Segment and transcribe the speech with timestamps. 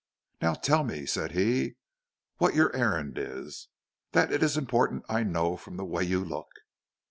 [0.41, 1.75] "Now tell me," said he,
[2.37, 3.67] "what your errand is.
[4.13, 6.49] That it is important I know from the way you look.